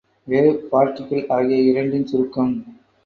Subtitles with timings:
[0.27, 2.53] Wave, particle ஆகிய இரண்டின் சுருக்கம்.